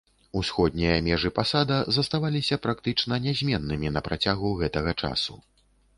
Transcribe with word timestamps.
Усходнія 0.39 0.93
межы 1.07 1.31
пасада 1.39 1.77
заставаліся 1.99 2.55
практычна 2.65 3.19
нязменнымі 3.29 3.87
на 3.99 4.05
працягу 4.09 4.55
гэтага 4.63 4.91
часу. 5.01 5.33